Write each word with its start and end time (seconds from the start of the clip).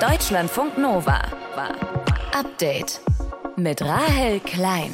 Deutschlandfunk 0.00 0.78
Nova. 0.78 1.20
Update 2.32 3.02
mit 3.56 3.82
Rahel 3.82 4.40
Klein. 4.40 4.92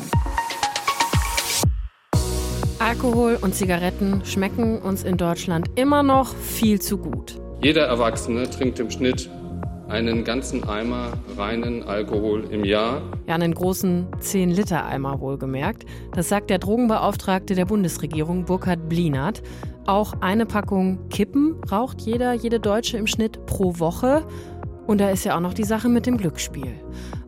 Alkohol 2.80 3.38
und 3.40 3.54
Zigaretten 3.54 4.24
schmecken 4.24 4.82
uns 4.82 5.04
in 5.04 5.16
Deutschland 5.16 5.68
immer 5.76 6.02
noch 6.02 6.34
viel 6.34 6.80
zu 6.80 6.98
gut. 6.98 7.40
Jeder 7.62 7.86
Erwachsene 7.86 8.50
trinkt 8.50 8.80
im 8.80 8.90
Schnitt 8.90 9.30
einen 9.88 10.24
ganzen 10.24 10.68
Eimer 10.68 11.12
reinen 11.36 11.84
Alkohol 11.84 12.44
im 12.50 12.64
Jahr. 12.64 13.02
Ja, 13.28 13.36
einen 13.36 13.54
großen 13.54 14.08
10-Liter-Eimer 14.20 15.20
wohlgemerkt. 15.20 15.84
Das 16.14 16.28
sagt 16.28 16.50
der 16.50 16.58
Drogenbeauftragte 16.58 17.54
der 17.54 17.66
Bundesregierung, 17.66 18.44
Burkhard 18.44 18.88
Blinert. 18.88 19.42
Auch 19.86 20.14
eine 20.20 20.46
Packung 20.46 21.08
Kippen 21.10 21.54
raucht 21.70 22.00
jeder, 22.00 22.32
jede 22.32 22.58
Deutsche 22.58 22.98
im 22.98 23.06
Schnitt 23.06 23.46
pro 23.46 23.78
Woche. 23.78 24.26
Und 24.86 25.00
da 25.00 25.10
ist 25.10 25.24
ja 25.24 25.36
auch 25.36 25.40
noch 25.40 25.54
die 25.54 25.64
Sache 25.64 25.88
mit 25.88 26.06
dem 26.06 26.16
Glücksspiel. 26.16 26.74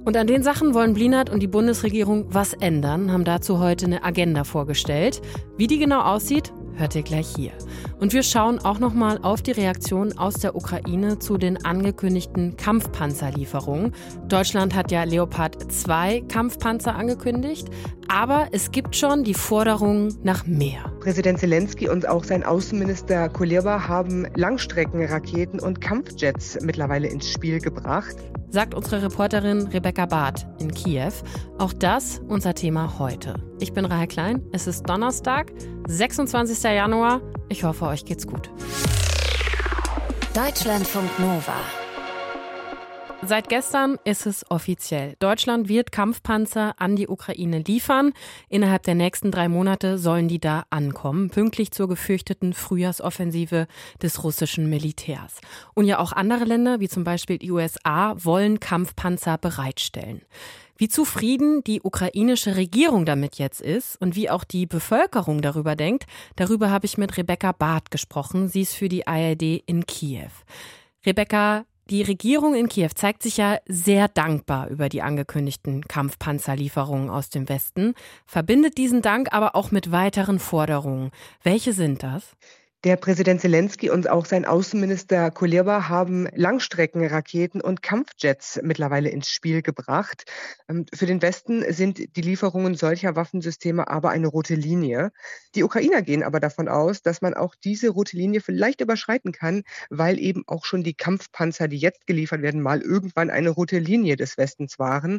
Und 0.05 0.17
an 0.17 0.27
den 0.27 0.43
Sachen 0.43 0.75
wollen 0.75 0.95
Blinert 0.95 1.29
und 1.29 1.41
die 1.41 1.49
Bundesregierung 1.49 2.27
was 2.31 2.55
ändern, 2.55 3.13
haben 3.13 3.25
dazu 3.25 3.59
heute 3.59 3.87
eine 3.87 4.05
Agenda 4.05 4.45
vorgestellt. 4.45 5.21
Wie 5.57 5.67
die 5.67 5.79
genau 5.79 6.01
aussieht, 6.01 6.53
hört 6.79 6.95
ihr 6.95 7.03
gleich 7.03 7.29
hier. 7.37 7.53
Und 8.01 8.13
wir 8.13 8.23
schauen 8.23 8.59
auch 8.61 8.79
noch 8.79 8.95
mal 8.95 9.19
auf 9.23 9.43
die 9.43 9.51
Reaktion 9.51 10.17
aus 10.17 10.35
der 10.35 10.55
Ukraine 10.55 11.19
zu 11.19 11.37
den 11.37 11.65
angekündigten 11.65 12.57
Kampfpanzerlieferungen. 12.57 13.93
Deutschland 14.29 14.75
hat 14.75 14.93
ja 14.93 15.03
Leopard 15.03 15.71
2 15.71 16.23
Kampfpanzer 16.29 16.95
angekündigt, 16.95 17.69
aber 18.09 18.49
es 18.53 18.71
gibt 18.71 18.97
schon 18.97 19.25
die 19.25 19.35
Forderung 19.35 20.15
nach 20.23 20.47
mehr. 20.47 20.93
Präsident 21.09 21.39
Zelensky 21.39 21.89
und 21.89 22.07
auch 22.07 22.23
sein 22.23 22.45
Außenminister 22.45 23.31
Kuleba 23.31 23.89
haben 23.89 24.27
Langstreckenraketen 24.37 25.59
und 25.59 25.81
Kampfjets 25.81 26.59
mittlerweile 26.61 27.09
ins 27.09 27.31
Spiel 27.31 27.61
gebracht 27.61 28.15
sagt 28.51 28.75
unsere 28.75 29.03
Reporterin 29.03 29.69
Rebecca 29.69 30.05
Barth 30.05 30.47
in 30.59 30.71
Kiew. 30.71 31.13
Auch 31.57 31.73
das 31.73 32.21
unser 32.29 32.55
Thema 32.55 32.99
heute. 32.99 33.37
Ich 33.59 33.73
bin 33.73 33.87
Rahel 33.87 34.07
Klein. 34.07 34.43
Es 34.53 34.67
ist 34.67 34.83
Donnerstag, 34.87 35.51
26. 35.87 36.63
Januar. 36.63 37.23
Ich 37.49 37.65
hoffe, 37.65 37.87
euch 37.87 38.05
geht's 38.05 38.27
gut. 38.27 38.51
Deutschlandfunk 40.35 41.19
Nova. 41.19 41.88
Seit 43.23 43.49
gestern 43.49 43.99
ist 44.05 44.27
es 44.27 44.49
offiziell. 44.49 45.17
Deutschland 45.19 45.69
wird 45.69 45.91
Kampfpanzer 45.91 46.75
an 46.79 46.95
die 46.95 47.09
Ukraine 47.09 47.59
liefern. 47.59 48.13
Innerhalb 48.49 48.85
der 48.85 48.95
nächsten 48.95 49.33
drei 49.33 49.49
Monate 49.49 49.99
sollen 49.99 50.29
die 50.29 50.39
da 50.39 50.65
ankommen, 50.71 51.29
pünktlich 51.29 51.73
zur 51.73 51.89
gefürchteten 51.89 52.53
Frühjahrsoffensive 52.53 53.67
des 54.01 54.23
russischen 54.23 54.71
Militärs. 54.71 55.41
Und 55.75 55.87
ja 55.87 55.99
auch 55.99 56.13
andere 56.13 56.45
Länder, 56.45 56.79
wie 56.79 56.89
zum 56.89 57.03
Beispiel 57.03 57.39
die 57.39 57.51
USA, 57.51 58.15
wollen 58.19 58.61
Kampfpanzer 58.61 59.37
bereitstellen. 59.37 60.23
Wie 60.77 60.89
zufrieden 60.89 61.65
die 61.65 61.83
ukrainische 61.83 62.55
Regierung 62.55 63.05
damit 63.05 63.37
jetzt 63.37 63.61
ist 63.61 64.01
und 64.01 64.15
wie 64.15 64.31
auch 64.31 64.45
die 64.45 64.67
Bevölkerung 64.67 65.43
darüber 65.43 65.75
denkt, 65.75 66.07
darüber 66.37 66.71
habe 66.71 66.87
ich 66.87 66.99
mit 66.99 67.17
Rebecca 67.17 67.51
Barth 67.51 67.91
gesprochen. 67.91 68.47
Sie 68.47 68.61
ist 68.61 68.75
für 68.75 68.89
die 68.89 69.09
ARD 69.09 69.65
in 69.67 69.87
Kiew. 69.87 70.31
Rebecca, 71.05 71.65
die 71.91 72.03
Regierung 72.03 72.55
in 72.55 72.69
Kiew 72.69 72.91
zeigt 72.95 73.23
sich 73.23 73.39
ja 73.39 73.59
sehr 73.67 74.09
dankbar 74.09 74.69
über 74.69 74.89
die 74.89 75.03
angekündigten 75.03 75.83
Kampfpanzerlieferungen 75.89 77.09
aus 77.09 77.31
dem 77.31 77.49
Westen, 77.49 77.95
verbindet 78.27 78.77
diesen 78.77 79.01
Dank 79.03 79.33
aber 79.33 79.55
auch 79.55 79.71
mit 79.71 79.91
weiteren 79.91 80.39
Forderungen. 80.39 81.11
Welche 81.43 81.73
sind 81.73 82.03
das? 82.03 82.37
Der 82.85 82.95
Präsident 82.95 83.41
Zelensky 83.41 83.91
und 83.91 84.09
auch 84.09 84.25
sein 84.25 84.45
Außenminister 84.45 85.33
Kuleba 85.33 85.89
haben 85.89 86.29
Langstreckenraketen 86.37 87.61
und 87.61 87.83
Kampfjets 87.83 88.61
mittlerweile 88.63 89.09
ins 89.09 89.29
Spiel 89.31 89.63
gebracht. 89.63 90.23
Ähm, 90.69 90.87
für 90.95 91.07
den 91.07 91.21
Westen 91.21 91.65
sind 91.73 91.99
die 92.15 92.21
Lieferungen 92.21 92.77
solcher 92.77 93.17
Waffensysteme 93.17 93.89
aber 93.89 94.11
eine 94.11 94.29
rote 94.29 94.55
Linie. 94.55 95.11
Die 95.57 95.65
Ukrainer 95.65 96.03
gehen 96.03 96.23
aber 96.23 96.39
davon 96.39 96.69
aus, 96.69 97.03
dass 97.03 97.21
man 97.21 97.35
auch 97.35 97.57
diese 97.57 97.89
rote 97.89 98.17
Linie 98.17 98.41
vielleicht 98.41 98.81
überschreiten 98.81 99.33
kann, 99.33 99.65
weil 99.91 100.17
eben 100.21 100.45
auch 100.47 100.65
schon 100.65 100.85
die 100.85 100.95
Kampfpanzer, 100.95 101.67
die 101.67 101.79
jetzt 101.79 102.07
geliefert 102.07 102.43
werden, 102.43 102.63
mal 102.63 102.81
irgendwann 102.81 103.31
eine 103.31 103.51
rote 103.51 103.81
Linie 103.81 104.15
des 104.15 104.39
Westens 104.39 104.79
waren. 104.79 105.19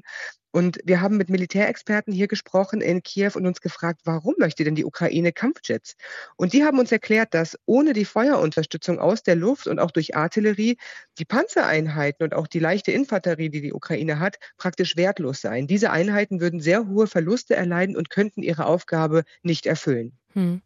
Und 0.52 0.80
wir 0.84 1.02
haben 1.02 1.18
mit 1.18 1.30
Militärexperten 1.30 2.12
hier 2.12 2.28
gesprochen 2.28 2.82
in 2.82 3.04
Kiew 3.04 3.32
und 3.36 3.46
uns 3.46 3.62
gefragt, 3.62 4.02
warum 4.06 4.36
möchte 4.40 4.64
denn 4.64 4.76
die 4.76 4.86
Ukraine 4.86 5.32
Kampfjets? 5.32 5.96
Und 6.38 6.54
die 6.54 6.64
haben 6.64 6.80
uns 6.80 6.92
erklärt, 6.92 7.34
dass 7.34 7.58
ohne 7.66 7.94
die 7.94 8.06
Feuerunterstützung 8.06 9.00
aus 9.00 9.24
der 9.24 9.36
Luft 9.36 9.68
und 9.68 9.80
auch 9.80 9.92
durch 9.92 10.16
Artillerie 10.16 10.78
die 11.20 11.26
Panzereinheiten 11.26 12.24
und 12.24 12.34
auch 12.34 12.48
die 12.48 12.60
leichte 12.60 12.92
Infanterie, 12.92 13.50
die 13.50 13.62
die 13.62 13.74
Ukraine 13.74 14.20
hat, 14.20 14.38
praktisch 14.58 14.98
wertlos 14.98 15.42
seien. 15.42 15.68
Diese 15.68 15.92
Einheiten 15.92 16.42
würden 16.42 16.60
sehr 16.60 16.88
hohe 16.88 17.08
Verluste 17.08 17.56
erleiden 17.56 17.96
und 17.96 18.10
könnten 18.10 18.42
ihre 18.44 18.66
Aufgabe 18.66 19.24
nicht 19.44 19.66
erfüllen. 19.66 20.19
Hm. 20.34 20.62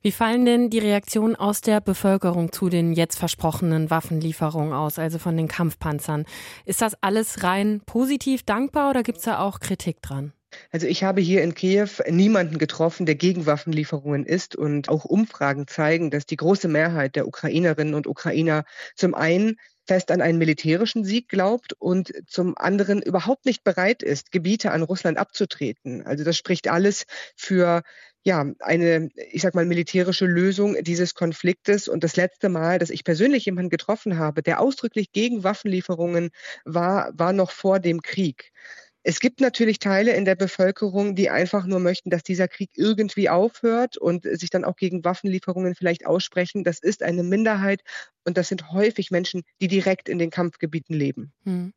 Wie 0.00 0.12
fallen 0.12 0.46
denn 0.46 0.70
die 0.70 0.78
Reaktionen 0.78 1.34
aus 1.34 1.60
der 1.60 1.80
Bevölkerung 1.80 2.52
zu 2.52 2.68
den 2.68 2.92
jetzt 2.92 3.18
versprochenen 3.18 3.90
Waffenlieferungen 3.90 4.72
aus, 4.72 4.98
also 4.98 5.18
von 5.18 5.36
den 5.36 5.48
Kampfpanzern? 5.48 6.24
Ist 6.64 6.82
das 6.82 6.94
alles 7.02 7.42
rein 7.42 7.80
positiv 7.84 8.44
dankbar 8.44 8.90
oder 8.90 9.02
gibt 9.02 9.18
es 9.18 9.24
da 9.24 9.40
auch 9.40 9.58
Kritik 9.58 10.00
dran? 10.02 10.32
Also 10.70 10.86
ich 10.86 11.04
habe 11.04 11.20
hier 11.20 11.42
in 11.42 11.54
Kiew 11.54 11.88
niemanden 12.08 12.58
getroffen, 12.58 13.06
der 13.06 13.16
gegen 13.16 13.44
Waffenlieferungen 13.46 14.24
ist 14.24 14.56
und 14.56 14.88
auch 14.88 15.04
Umfragen 15.04 15.66
zeigen, 15.66 16.10
dass 16.10 16.24
die 16.24 16.36
große 16.36 16.68
Mehrheit 16.68 17.16
der 17.16 17.26
Ukrainerinnen 17.26 17.94
und 17.94 18.06
Ukrainer 18.06 18.64
zum 18.94 19.14
einen 19.14 19.56
fest 19.86 20.10
an 20.10 20.20
einen 20.20 20.38
militärischen 20.38 21.04
Sieg 21.04 21.28
glaubt 21.28 21.72
und 21.72 22.12
zum 22.26 22.56
anderen 22.56 23.02
überhaupt 23.02 23.46
nicht 23.46 23.64
bereit 23.64 24.02
ist, 24.02 24.30
Gebiete 24.32 24.70
an 24.70 24.82
Russland 24.82 25.18
abzutreten. 25.18 26.02
Also 26.02 26.24
das 26.24 26.36
spricht 26.36 26.68
alles 26.68 27.04
für 27.36 27.82
ja, 28.28 28.44
eine, 28.60 29.08
ich 29.32 29.40
sag 29.40 29.54
mal, 29.54 29.64
militärische 29.64 30.26
Lösung 30.26 30.76
dieses 30.82 31.14
Konfliktes. 31.14 31.88
Und 31.88 32.04
das 32.04 32.14
letzte 32.14 32.50
Mal, 32.50 32.78
dass 32.78 32.90
ich 32.90 33.02
persönlich 33.02 33.46
jemanden 33.46 33.70
getroffen 33.70 34.18
habe, 34.18 34.42
der 34.42 34.60
ausdrücklich 34.60 35.12
gegen 35.12 35.44
Waffenlieferungen 35.44 36.28
war, 36.66 37.10
war 37.14 37.32
noch 37.32 37.50
vor 37.50 37.80
dem 37.80 38.02
Krieg. 38.02 38.52
Es 39.02 39.20
gibt 39.20 39.40
natürlich 39.40 39.78
Teile 39.78 40.12
in 40.12 40.26
der 40.26 40.34
Bevölkerung, 40.34 41.14
die 41.14 41.30
einfach 41.30 41.64
nur 41.64 41.80
möchten, 41.80 42.10
dass 42.10 42.22
dieser 42.22 42.48
Krieg 42.48 42.68
irgendwie 42.74 43.30
aufhört 43.30 43.96
und 43.96 44.24
sich 44.24 44.50
dann 44.50 44.64
auch 44.64 44.76
gegen 44.76 45.04
Waffenlieferungen 45.04 45.74
vielleicht 45.74 46.04
aussprechen. 46.04 46.64
Das 46.64 46.80
ist 46.80 47.02
eine 47.02 47.22
Minderheit 47.22 47.80
und 48.26 48.36
das 48.36 48.48
sind 48.48 48.70
häufig 48.72 49.10
Menschen, 49.10 49.42
die 49.62 49.68
direkt 49.68 50.10
in 50.10 50.18
den 50.18 50.28
Kampfgebieten 50.28 50.94
leben. 50.94 51.32
Hm. 51.44 51.72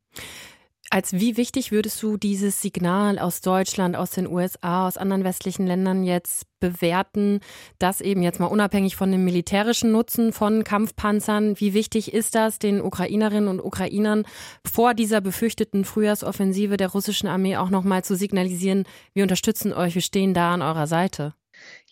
Als 0.94 1.14
wie 1.14 1.38
wichtig 1.38 1.72
würdest 1.72 2.02
du 2.02 2.18
dieses 2.18 2.60
Signal 2.60 3.18
aus 3.18 3.40
Deutschland, 3.40 3.96
aus 3.96 4.10
den 4.10 4.26
USA, 4.26 4.86
aus 4.86 4.98
anderen 4.98 5.24
westlichen 5.24 5.66
Ländern 5.66 6.04
jetzt 6.04 6.44
bewerten, 6.60 7.40
dass 7.78 8.02
eben 8.02 8.20
jetzt 8.20 8.40
mal 8.40 8.48
unabhängig 8.48 8.94
von 8.94 9.10
dem 9.10 9.24
militärischen 9.24 9.90
Nutzen 9.90 10.34
von 10.34 10.64
Kampfpanzern, 10.64 11.58
wie 11.58 11.72
wichtig 11.72 12.12
ist 12.12 12.34
das 12.34 12.58
den 12.58 12.82
Ukrainerinnen 12.82 13.48
und 13.48 13.64
Ukrainern 13.64 14.24
vor 14.70 14.92
dieser 14.92 15.22
befürchteten 15.22 15.86
Frühjahrsoffensive 15.86 16.76
der 16.76 16.90
russischen 16.90 17.26
Armee 17.26 17.56
auch 17.56 17.70
nochmal 17.70 18.04
zu 18.04 18.14
signalisieren, 18.14 18.84
wir 19.14 19.22
unterstützen 19.22 19.72
euch, 19.72 19.94
wir 19.94 20.02
stehen 20.02 20.34
da 20.34 20.52
an 20.52 20.60
eurer 20.60 20.86
Seite? 20.86 21.32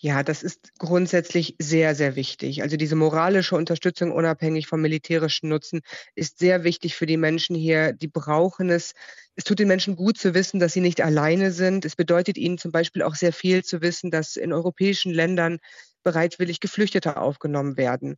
Ja, 0.03 0.23
das 0.23 0.43
ist 0.43 0.73
grundsätzlich 0.79 1.57
sehr, 1.59 1.95
sehr 1.95 2.17
wichtig. 2.17 2.63
Also 2.63 2.77
diese 2.79 2.97
moralische 2.97 3.55
Unterstützung 3.55 4.13
unabhängig 4.13 4.67
vom 4.67 4.81
militärischen 4.81 5.51
Nutzen 5.51 5.81
ist 6.15 6.39
sehr 6.39 6.65
wichtig 6.65 6.95
für 6.97 7.05
die 7.05 7.19
Menschen 7.19 7.55
hier. 7.55 7.93
Die 7.93 8.09
brauchen 8.09 8.71
es. 8.71 8.95
Es 9.37 9.45
tut 9.45 9.59
den 9.59 9.69
Menschen 9.69 9.97
gut 9.97 10.17
zu 10.17 10.33
wissen, 10.33 10.59
dass 10.59 10.73
sie 10.73 10.81
nicht 10.81 11.03
alleine 11.03 11.51
sind. 11.53 11.85
Es 11.85 11.97
bedeutet 11.97 12.39
ihnen 12.39 12.57
zum 12.57 12.73
Beispiel 12.73 13.03
auch 13.03 13.15
sehr 13.15 13.33
viel 13.35 13.63
zu 13.63 13.83
wissen, 13.83 14.11
dass 14.11 14.37
in 14.37 14.55
europäischen 14.55 15.13
Ländern 15.13 15.59
bereitwillig 16.03 16.61
Geflüchtete 16.61 17.19
aufgenommen 17.19 17.77
werden. 17.77 18.17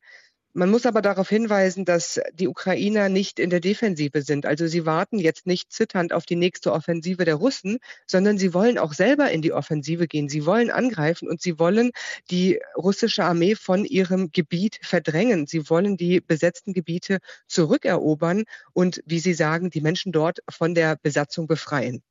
Man 0.54 0.70
muss 0.70 0.84
aber 0.84 1.00
darauf 1.00 1.30
hinweisen, 1.30 1.86
dass 1.86 2.20
die 2.34 2.46
Ukrainer 2.46 3.08
nicht 3.08 3.38
in 3.38 3.48
der 3.48 3.60
Defensive 3.60 4.20
sind. 4.20 4.44
Also 4.44 4.66
sie 4.66 4.84
warten 4.84 5.18
jetzt 5.18 5.46
nicht 5.46 5.72
zitternd 5.72 6.12
auf 6.12 6.26
die 6.26 6.36
nächste 6.36 6.72
Offensive 6.72 7.24
der 7.24 7.36
Russen, 7.36 7.78
sondern 8.06 8.36
sie 8.36 8.52
wollen 8.52 8.76
auch 8.76 8.92
selber 8.92 9.30
in 9.30 9.40
die 9.40 9.54
Offensive 9.54 10.06
gehen. 10.06 10.28
Sie 10.28 10.44
wollen 10.44 10.70
angreifen 10.70 11.26
und 11.26 11.40
sie 11.40 11.58
wollen 11.58 11.92
die 12.30 12.60
russische 12.76 13.24
Armee 13.24 13.54
von 13.54 13.86
ihrem 13.86 14.30
Gebiet 14.30 14.78
verdrängen. 14.82 15.46
Sie 15.46 15.70
wollen 15.70 15.96
die 15.96 16.20
besetzten 16.20 16.74
Gebiete 16.74 17.18
zurückerobern 17.46 18.44
und, 18.74 19.02
wie 19.06 19.20
Sie 19.20 19.34
sagen, 19.34 19.70
die 19.70 19.80
Menschen 19.80 20.12
dort 20.12 20.40
von 20.50 20.74
der 20.74 20.96
Besatzung 20.96 21.46
befreien. 21.46 22.02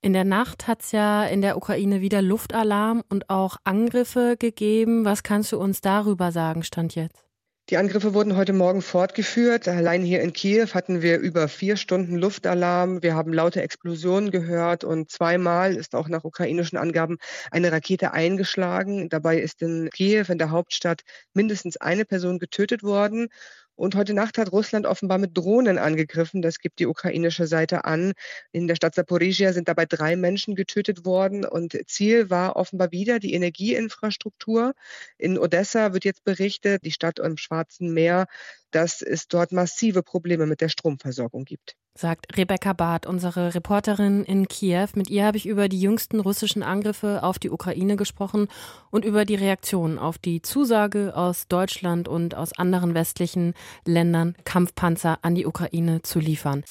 In 0.00 0.12
der 0.12 0.24
Nacht 0.24 0.68
hat 0.68 0.82
es 0.82 0.92
ja 0.92 1.24
in 1.24 1.40
der 1.40 1.56
Ukraine 1.56 2.00
wieder 2.00 2.22
Luftalarm 2.22 3.02
und 3.08 3.30
auch 3.30 3.56
Angriffe 3.64 4.36
gegeben. 4.38 5.04
Was 5.04 5.24
kannst 5.24 5.50
du 5.50 5.58
uns 5.58 5.80
darüber 5.80 6.30
sagen, 6.30 6.62
Stand 6.62 6.94
jetzt? 6.94 7.24
Die 7.70 7.78
Angriffe 7.78 8.12
wurden 8.12 8.36
heute 8.36 8.52
Morgen 8.52 8.82
fortgeführt. 8.82 9.68
Allein 9.68 10.02
hier 10.02 10.20
in 10.20 10.34
Kiew 10.34 10.66
hatten 10.74 11.00
wir 11.00 11.18
über 11.18 11.48
vier 11.48 11.78
Stunden 11.78 12.16
Luftalarm. 12.16 13.02
Wir 13.02 13.14
haben 13.14 13.32
laute 13.32 13.62
Explosionen 13.62 14.30
gehört 14.30 14.84
und 14.84 15.10
zweimal 15.10 15.74
ist 15.74 15.94
auch 15.94 16.08
nach 16.08 16.24
ukrainischen 16.24 16.76
Angaben 16.76 17.16
eine 17.50 17.72
Rakete 17.72 18.12
eingeschlagen. 18.12 19.08
Dabei 19.08 19.38
ist 19.38 19.62
in 19.62 19.88
Kiew, 19.88 20.26
in 20.28 20.36
der 20.36 20.50
Hauptstadt, 20.50 21.04
mindestens 21.32 21.78
eine 21.78 22.04
Person 22.04 22.38
getötet 22.38 22.82
worden. 22.82 23.28
Und 23.76 23.96
heute 23.96 24.14
Nacht 24.14 24.38
hat 24.38 24.52
Russland 24.52 24.86
offenbar 24.86 25.18
mit 25.18 25.36
Drohnen 25.36 25.78
angegriffen. 25.78 26.42
Das 26.42 26.58
gibt 26.58 26.78
die 26.78 26.86
ukrainische 26.86 27.46
Seite 27.46 27.84
an. 27.84 28.12
In 28.52 28.68
der 28.68 28.76
Stadt 28.76 28.94
Zaporizhia 28.94 29.52
sind 29.52 29.68
dabei 29.68 29.86
drei 29.86 30.16
Menschen 30.16 30.54
getötet 30.54 31.04
worden. 31.04 31.44
Und 31.44 31.76
Ziel 31.86 32.30
war 32.30 32.56
offenbar 32.56 32.92
wieder 32.92 33.18
die 33.18 33.34
Energieinfrastruktur. 33.34 34.74
In 35.18 35.38
Odessa 35.38 35.92
wird 35.92 36.04
jetzt 36.04 36.24
berichtet, 36.24 36.84
die 36.84 36.92
Stadt 36.92 37.18
im 37.18 37.36
Schwarzen 37.36 37.92
Meer, 37.92 38.26
dass 38.70 39.02
es 39.02 39.28
dort 39.28 39.52
massive 39.52 40.02
Probleme 40.02 40.46
mit 40.46 40.60
der 40.60 40.68
Stromversorgung 40.68 41.44
gibt 41.44 41.76
sagt 41.96 42.36
Rebecca 42.36 42.72
Barth, 42.72 43.06
unsere 43.06 43.54
Reporterin 43.54 44.24
in 44.24 44.48
Kiew. 44.48 44.88
Mit 44.94 45.10
ihr 45.10 45.24
habe 45.24 45.36
ich 45.36 45.46
über 45.46 45.68
die 45.68 45.80
jüngsten 45.80 46.20
russischen 46.20 46.62
Angriffe 46.62 47.22
auf 47.22 47.38
die 47.38 47.50
Ukraine 47.50 47.96
gesprochen 47.96 48.48
und 48.90 49.04
über 49.04 49.24
die 49.24 49.36
Reaktion 49.36 49.98
auf 49.98 50.18
die 50.18 50.42
Zusage 50.42 51.16
aus 51.16 51.46
Deutschland 51.48 52.08
und 52.08 52.34
aus 52.34 52.52
anderen 52.58 52.94
westlichen 52.94 53.54
Ländern, 53.84 54.34
Kampfpanzer 54.44 55.18
an 55.22 55.34
die 55.34 55.46
Ukraine 55.46 56.02
zu 56.02 56.18
liefern. 56.18 56.64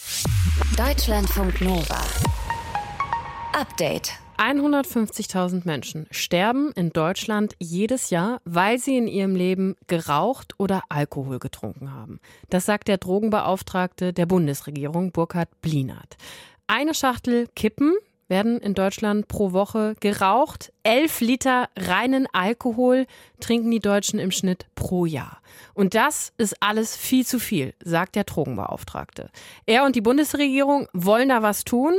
Deutschlandfunk 0.78 1.62
Nova. 1.62 2.02
Update. 3.54 4.14
150.000 4.38 5.62
Menschen 5.65 6.07
sterben 6.12 6.71
in 6.74 6.89
Deutschland 6.89 7.56
jedes 7.59 8.09
Jahr, 8.09 8.41
weil 8.45 8.80
sie 8.80 8.97
in 8.97 9.07
ihrem 9.07 9.35
Leben 9.35 9.75
geraucht 9.88 10.53
oder 10.57 10.81
Alkohol 10.89 11.39
getrunken 11.39 11.94
haben. 11.94 12.19
Das 12.50 12.65
sagt 12.65 12.88
der 12.88 12.97
Drogenbeauftragte 12.97 14.13
der 14.13 14.25
Bundesregierung, 14.25 15.12
Burkhard 15.12 15.50
Blinert. 15.62 16.18
Eine 16.68 16.94
Schachtel 16.94 17.47
Kippen 17.56 17.94
werden 18.27 18.57
in 18.57 18.74
Deutschland 18.74 19.27
pro 19.27 19.51
Woche 19.51 19.95
geraucht. 20.00 20.74
Elf 20.81 21.21
Liter 21.21 21.69
reinen 21.77 22.27
Alkohol 22.33 23.06
trinken 23.39 23.69
die 23.69 23.80
Deutschen 23.80 24.19
im 24.19 24.31
Schnitt 24.31 24.65
pro 24.75 25.06
Jahr. 25.06 25.39
Und 25.74 25.94
das 25.94 26.33
ist 26.38 26.56
alles 26.62 26.95
viel 26.95 27.25
zu 27.25 27.39
viel, 27.39 27.74
sagt 27.83 28.15
der 28.15 28.24
Drogenbeauftragte. 28.24 29.30
Er 29.65 29.85
und 29.85 29.95
die 29.95 30.01
Bundesregierung 30.01 30.88
wollen 30.94 31.30
da 31.30 31.41
was 31.41 31.63
tun 31.63 31.94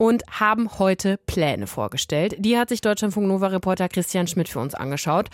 und 0.00 0.24
haben 0.30 0.78
heute 0.78 1.18
Pläne 1.26 1.66
vorgestellt. 1.66 2.34
Die 2.38 2.56
hat 2.56 2.70
sich 2.70 2.80
Deutschlandfunk 2.80 3.28
Nova 3.28 3.48
Reporter 3.48 3.86
Christian 3.86 4.26
Schmidt 4.26 4.48
für 4.48 4.58
uns 4.58 4.74
angeschaut. 4.74 5.28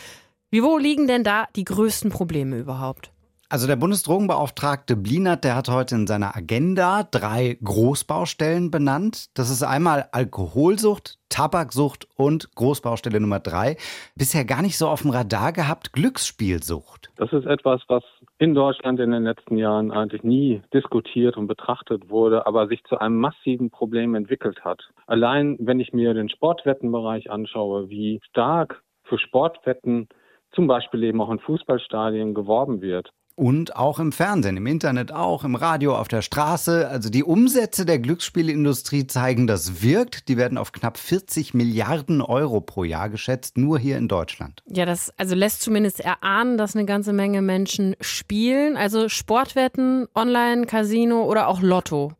Wie 0.50 0.60
wo 0.60 0.76
liegen 0.76 1.06
denn 1.06 1.22
da 1.22 1.46
die 1.54 1.62
größten 1.62 2.10
Probleme 2.10 2.58
überhaupt? 2.58 3.12
Also 3.48 3.68
der 3.68 3.76
Bundesdrogenbeauftragte 3.76 4.96
Blinert, 4.96 5.44
der 5.44 5.54
hat 5.54 5.68
heute 5.68 5.94
in 5.94 6.08
seiner 6.08 6.34
Agenda 6.34 7.04
drei 7.04 7.56
Großbaustellen 7.62 8.72
benannt. 8.72 9.26
Das 9.34 9.50
ist 9.50 9.62
einmal 9.62 10.08
Alkoholsucht, 10.10 11.20
Tabaksucht 11.28 12.08
und 12.16 12.52
Großbaustelle 12.56 13.20
Nummer 13.20 13.38
drei. 13.38 13.76
Bisher 14.16 14.44
gar 14.44 14.62
nicht 14.62 14.76
so 14.76 14.88
auf 14.88 15.02
dem 15.02 15.12
Radar 15.12 15.52
gehabt, 15.52 15.92
Glücksspielsucht. 15.92 17.12
Das 17.14 17.32
ist 17.32 17.46
etwas, 17.46 17.82
was 17.86 18.02
in 18.38 18.54
Deutschland 18.54 19.00
in 19.00 19.12
den 19.12 19.24
letzten 19.24 19.56
Jahren 19.56 19.90
eigentlich 19.90 20.22
nie 20.22 20.62
diskutiert 20.74 21.36
und 21.36 21.46
betrachtet 21.46 22.10
wurde, 22.10 22.46
aber 22.46 22.68
sich 22.68 22.84
zu 22.84 22.98
einem 22.98 23.18
massiven 23.18 23.70
Problem 23.70 24.14
entwickelt 24.14 24.64
hat. 24.64 24.82
Allein 25.06 25.56
wenn 25.58 25.80
ich 25.80 25.92
mir 25.92 26.12
den 26.12 26.28
Sportwettenbereich 26.28 27.30
anschaue, 27.30 27.88
wie 27.88 28.20
stark 28.28 28.82
für 29.04 29.18
Sportwetten 29.18 30.08
zum 30.52 30.66
Beispiel 30.66 31.04
eben 31.04 31.20
auch 31.20 31.30
in 31.30 31.38
Fußballstadien 31.38 32.34
geworben 32.34 32.82
wird, 32.82 33.10
und 33.36 33.76
auch 33.76 33.98
im 33.98 34.12
Fernsehen, 34.12 34.56
im 34.56 34.66
Internet 34.66 35.12
auch, 35.12 35.44
im 35.44 35.54
Radio, 35.54 35.94
auf 35.94 36.08
der 36.08 36.22
Straße. 36.22 36.88
Also 36.88 37.10
die 37.10 37.22
Umsätze 37.22 37.84
der 37.84 37.98
Glücksspielindustrie 37.98 39.06
zeigen, 39.06 39.46
das 39.46 39.82
wirkt. 39.82 40.28
Die 40.28 40.38
werden 40.38 40.58
auf 40.58 40.72
knapp 40.72 40.96
40 40.98 41.52
Milliarden 41.54 42.22
Euro 42.22 42.62
pro 42.62 42.82
Jahr 42.82 43.10
geschätzt, 43.10 43.58
nur 43.58 43.78
hier 43.78 43.98
in 43.98 44.08
Deutschland. 44.08 44.62
Ja, 44.66 44.86
das 44.86 45.12
also 45.18 45.34
lässt 45.34 45.60
zumindest 45.60 46.00
erahnen, 46.00 46.56
dass 46.56 46.74
eine 46.74 46.86
ganze 46.86 47.12
Menge 47.12 47.42
Menschen 47.42 47.94
spielen. 48.00 48.76
Also 48.76 49.10
Sportwetten, 49.10 50.08
Online, 50.14 50.64
Casino 50.66 51.24
oder 51.24 51.48
auch 51.48 51.60
Lotto. 51.60 52.12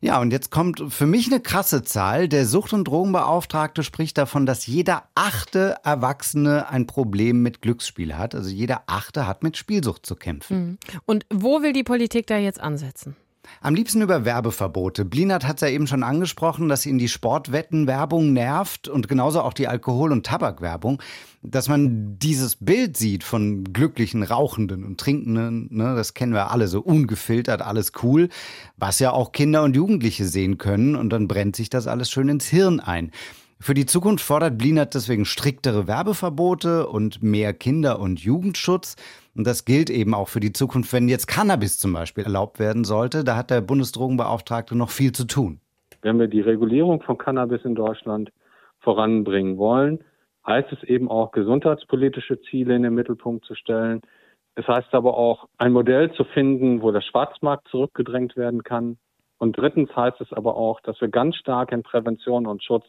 Ja, 0.00 0.20
und 0.20 0.32
jetzt 0.32 0.50
kommt 0.50 0.82
für 0.92 1.06
mich 1.06 1.26
eine 1.26 1.40
krasse 1.40 1.82
Zahl. 1.82 2.28
Der 2.28 2.46
Sucht- 2.46 2.72
und 2.72 2.84
Drogenbeauftragte 2.84 3.82
spricht 3.82 4.18
davon, 4.18 4.46
dass 4.46 4.66
jeder 4.66 5.04
achte 5.14 5.76
Erwachsene 5.84 6.68
ein 6.68 6.86
Problem 6.86 7.42
mit 7.42 7.62
Glücksspiel 7.62 8.16
hat. 8.16 8.34
Also 8.34 8.50
jeder 8.50 8.82
achte 8.86 9.26
hat 9.26 9.42
mit 9.42 9.56
Spielsucht 9.56 10.04
zu 10.04 10.16
kämpfen. 10.16 10.56
Mhm. 10.58 10.78
Und 11.06 11.26
wo 11.32 11.62
will 11.62 11.72
die 11.72 11.84
Politik 11.84 12.26
da 12.26 12.36
jetzt 12.36 12.60
ansetzen? 12.60 13.16
Am 13.60 13.74
liebsten 13.74 14.02
über 14.02 14.24
Werbeverbote. 14.24 15.04
Blinert 15.04 15.46
hat 15.46 15.56
es 15.56 15.60
ja 15.62 15.68
eben 15.68 15.86
schon 15.86 16.02
angesprochen, 16.02 16.68
dass 16.68 16.86
ihn 16.86 16.98
die 16.98 17.08
Sportwettenwerbung 17.08 18.32
nervt 18.32 18.88
und 18.88 19.08
genauso 19.08 19.40
auch 19.42 19.52
die 19.52 19.68
Alkohol- 19.68 20.12
und 20.12 20.26
Tabakwerbung. 20.26 21.02
Dass 21.42 21.68
man 21.68 22.18
dieses 22.18 22.56
Bild 22.56 22.96
sieht 22.96 23.24
von 23.24 23.64
glücklichen 23.64 24.22
Rauchenden 24.22 24.84
und 24.84 24.98
Trinkenden, 25.00 25.68
ne, 25.70 25.94
das 25.96 26.14
kennen 26.14 26.32
wir 26.32 26.52
alle, 26.52 26.68
so 26.68 26.80
ungefiltert, 26.80 27.62
alles 27.62 27.92
cool, 28.02 28.28
was 28.76 29.00
ja 29.00 29.10
auch 29.10 29.32
Kinder 29.32 29.64
und 29.64 29.74
Jugendliche 29.74 30.24
sehen 30.24 30.58
können 30.58 30.94
und 30.94 31.10
dann 31.10 31.26
brennt 31.26 31.56
sich 31.56 31.68
das 31.68 31.88
alles 31.88 32.10
schön 32.10 32.28
ins 32.28 32.46
Hirn 32.46 32.78
ein. 32.78 33.10
Für 33.62 33.74
die 33.74 33.86
Zukunft 33.86 34.24
fordert 34.24 34.58
Blinert 34.58 34.94
deswegen 34.94 35.24
striktere 35.24 35.86
Werbeverbote 35.86 36.88
und 36.88 37.22
mehr 37.22 37.54
Kinder- 37.54 38.00
und 38.00 38.18
Jugendschutz. 38.18 38.96
Und 39.34 39.46
das 39.46 39.64
gilt 39.64 39.88
eben 39.88 40.14
auch 40.14 40.28
für 40.28 40.40
die 40.40 40.52
Zukunft, 40.52 40.92
wenn 40.92 41.08
jetzt 41.08 41.26
Cannabis 41.26 41.78
zum 41.78 41.92
Beispiel 41.92 42.24
erlaubt 42.24 42.58
werden 42.58 42.84
sollte. 42.84 43.24
Da 43.24 43.36
hat 43.36 43.50
der 43.50 43.60
Bundesdrogenbeauftragte 43.62 44.76
noch 44.76 44.90
viel 44.90 45.12
zu 45.12 45.26
tun. 45.26 45.60
Wenn 46.02 46.18
wir 46.18 46.28
die 46.28 46.40
Regulierung 46.40 47.00
von 47.02 47.16
Cannabis 47.16 47.64
in 47.64 47.74
Deutschland 47.74 48.30
voranbringen 48.80 49.56
wollen, 49.56 50.04
heißt 50.46 50.72
es 50.72 50.82
eben 50.82 51.08
auch, 51.08 51.30
gesundheitspolitische 51.30 52.40
Ziele 52.42 52.74
in 52.74 52.82
den 52.82 52.94
Mittelpunkt 52.94 53.44
zu 53.44 53.54
stellen. 53.54 54.02
Es 54.54 54.66
heißt 54.66 54.92
aber 54.92 55.16
auch, 55.16 55.48
ein 55.56 55.72
Modell 55.72 56.12
zu 56.12 56.24
finden, 56.24 56.82
wo 56.82 56.90
der 56.90 57.00
Schwarzmarkt 57.00 57.68
zurückgedrängt 57.68 58.36
werden 58.36 58.64
kann. 58.64 58.98
Und 59.38 59.56
drittens 59.56 59.94
heißt 59.96 60.20
es 60.20 60.32
aber 60.32 60.56
auch, 60.56 60.80
dass 60.80 61.00
wir 61.00 61.08
ganz 61.08 61.36
stark 61.36 61.72
in 61.72 61.82
Prävention 61.82 62.46
und 62.46 62.62
Schutz 62.62 62.84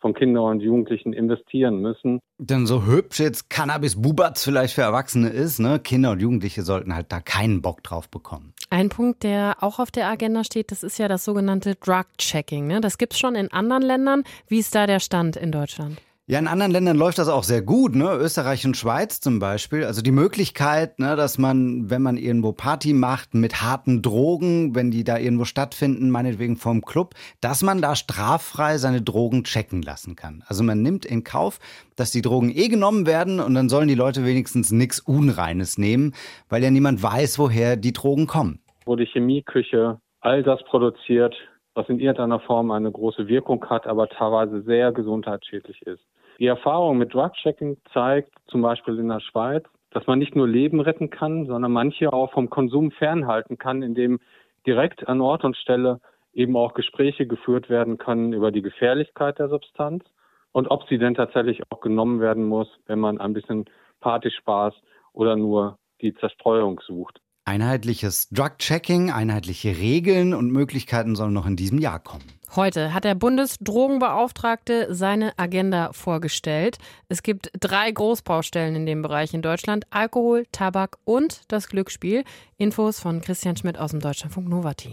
von 0.00 0.14
Kindern 0.14 0.44
und 0.44 0.60
Jugendlichen 0.60 1.12
investieren 1.12 1.80
müssen. 1.80 2.20
Denn 2.38 2.66
so 2.66 2.86
hübsch 2.86 3.20
jetzt 3.20 3.50
Cannabis 3.50 4.00
Bubatz 4.00 4.44
vielleicht 4.44 4.74
für 4.74 4.82
Erwachsene 4.82 5.28
ist, 5.28 5.58
ne? 5.58 5.80
Kinder 5.80 6.12
und 6.12 6.20
Jugendliche 6.20 6.62
sollten 6.62 6.94
halt 6.94 7.10
da 7.10 7.20
keinen 7.20 7.62
Bock 7.62 7.82
drauf 7.82 8.08
bekommen. 8.08 8.54
Ein 8.70 8.90
Punkt, 8.90 9.22
der 9.22 9.56
auch 9.60 9.78
auf 9.78 9.90
der 9.90 10.08
Agenda 10.08 10.44
steht, 10.44 10.70
das 10.70 10.82
ist 10.82 10.98
ja 10.98 11.08
das 11.08 11.24
sogenannte 11.24 11.74
Drug-Checking. 11.74 12.66
Ne? 12.66 12.80
Das 12.80 12.98
gibt 12.98 13.14
es 13.14 13.18
schon 13.18 13.34
in 13.34 13.50
anderen 13.50 13.82
Ländern. 13.82 14.24
Wie 14.46 14.58
ist 14.58 14.74
da 14.74 14.86
der 14.86 15.00
Stand 15.00 15.36
in 15.36 15.52
Deutschland? 15.52 15.98
Ja, 16.30 16.38
in 16.38 16.46
anderen 16.46 16.72
Ländern 16.72 16.98
läuft 16.98 17.16
das 17.16 17.30
auch 17.30 17.42
sehr 17.42 17.62
gut, 17.62 17.94
ne? 17.94 18.14
Österreich 18.14 18.66
und 18.66 18.76
Schweiz 18.76 19.18
zum 19.18 19.38
Beispiel. 19.38 19.84
Also 19.84 20.02
die 20.02 20.10
Möglichkeit, 20.10 20.98
ne, 20.98 21.16
dass 21.16 21.38
man, 21.38 21.88
wenn 21.88 22.02
man 22.02 22.18
irgendwo 22.18 22.52
Party 22.52 22.92
macht 22.92 23.32
mit 23.32 23.62
harten 23.62 24.02
Drogen, 24.02 24.74
wenn 24.74 24.90
die 24.90 25.04
da 25.04 25.16
irgendwo 25.16 25.46
stattfinden, 25.46 26.10
meinetwegen 26.10 26.56
vom 26.56 26.82
Club, 26.82 27.14
dass 27.40 27.62
man 27.62 27.80
da 27.80 27.96
straffrei 27.96 28.76
seine 28.76 29.00
Drogen 29.00 29.44
checken 29.44 29.80
lassen 29.80 30.16
kann. 30.16 30.44
Also 30.46 30.62
man 30.64 30.82
nimmt 30.82 31.06
in 31.06 31.24
Kauf, 31.24 31.60
dass 31.96 32.10
die 32.10 32.20
Drogen 32.20 32.50
eh 32.54 32.68
genommen 32.68 33.06
werden 33.06 33.40
und 33.40 33.54
dann 33.54 33.70
sollen 33.70 33.88
die 33.88 33.94
Leute 33.94 34.26
wenigstens 34.26 34.70
nichts 34.70 35.00
Unreines 35.00 35.78
nehmen, 35.78 36.12
weil 36.50 36.62
ja 36.62 36.70
niemand 36.70 37.02
weiß, 37.02 37.38
woher 37.38 37.76
die 37.76 37.94
Drogen 37.94 38.26
kommen. 38.26 38.60
Wo 38.84 38.96
die 38.96 39.06
Chemieküche 39.06 39.98
all 40.20 40.42
das 40.42 40.62
produziert, 40.64 41.34
was 41.72 41.88
in 41.88 42.00
irgendeiner 42.00 42.40
Form 42.40 42.70
eine 42.70 42.92
große 42.92 43.28
Wirkung 43.28 43.64
hat, 43.70 43.86
aber 43.86 44.10
teilweise 44.10 44.60
sehr 44.60 44.92
gesundheitsschädlich 44.92 45.80
ist. 45.86 46.02
Die 46.38 46.46
Erfahrung 46.46 46.98
mit 46.98 47.14
Drug-Checking 47.14 47.78
zeigt, 47.92 48.32
zum 48.46 48.62
Beispiel 48.62 48.98
in 48.98 49.08
der 49.08 49.20
Schweiz, 49.20 49.64
dass 49.90 50.06
man 50.06 50.20
nicht 50.20 50.36
nur 50.36 50.46
Leben 50.46 50.80
retten 50.80 51.10
kann, 51.10 51.46
sondern 51.46 51.72
manche 51.72 52.12
auch 52.12 52.30
vom 52.32 52.48
Konsum 52.48 52.92
fernhalten 52.92 53.58
kann, 53.58 53.82
indem 53.82 54.20
direkt 54.66 55.08
an 55.08 55.20
Ort 55.20 55.44
und 55.44 55.56
Stelle 55.56 56.00
eben 56.32 56.56
auch 56.56 56.74
Gespräche 56.74 57.26
geführt 57.26 57.68
werden 57.68 57.98
können 57.98 58.32
über 58.32 58.52
die 58.52 58.62
Gefährlichkeit 58.62 59.40
der 59.40 59.48
Substanz 59.48 60.04
und 60.52 60.70
ob 60.70 60.86
sie 60.88 60.98
denn 60.98 61.14
tatsächlich 61.14 61.62
auch 61.70 61.80
genommen 61.80 62.20
werden 62.20 62.44
muss, 62.44 62.68
wenn 62.86 63.00
man 63.00 63.20
ein 63.20 63.32
bisschen 63.32 63.64
Partyspaß 64.00 64.74
oder 65.12 65.34
nur 65.34 65.78
die 66.00 66.14
Zerstreuung 66.14 66.80
sucht. 66.86 67.20
Einheitliches 67.48 68.28
Drug-Checking, 68.28 69.10
einheitliche 69.10 69.78
Regeln 69.78 70.34
und 70.34 70.52
Möglichkeiten 70.52 71.16
sollen 71.16 71.32
noch 71.32 71.46
in 71.46 71.56
diesem 71.56 71.78
Jahr 71.78 71.98
kommen. 71.98 72.24
Heute 72.54 72.92
hat 72.92 73.04
der 73.04 73.14
Bundesdrogenbeauftragte 73.14 74.94
seine 74.94 75.32
Agenda 75.38 75.94
vorgestellt. 75.94 76.76
Es 77.08 77.22
gibt 77.22 77.50
drei 77.58 77.90
Großbaustellen 77.90 78.76
in 78.76 78.84
dem 78.84 79.00
Bereich 79.00 79.32
in 79.32 79.40
Deutschland: 79.40 79.86
Alkohol, 79.88 80.44
Tabak 80.52 80.98
und 81.06 81.40
das 81.48 81.68
Glücksspiel. 81.68 82.24
Infos 82.58 83.00
von 83.00 83.22
Christian 83.22 83.56
Schmidt 83.56 83.78
aus 83.78 83.92
dem 83.92 84.00
Deutschlandfunk 84.00 84.46
Nova 84.46 84.74
Team. 84.74 84.92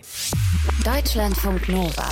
Deutschlandfunk 0.85 1.67
Nova. 1.67 2.09